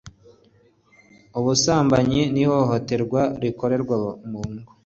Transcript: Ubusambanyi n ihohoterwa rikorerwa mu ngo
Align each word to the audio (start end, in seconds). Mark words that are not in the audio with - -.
Ubusambanyi 1.39 2.21
n 2.33 2.35
ihohoterwa 2.43 3.21
rikorerwa 3.43 3.95
mu 4.29 4.41
ngo 4.53 4.61